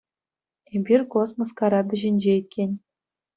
Эпир 0.79 1.01
космос 1.15 1.49
карапӗ 1.61 1.95
ҫинче 2.05 2.33
иккен. 2.41 2.71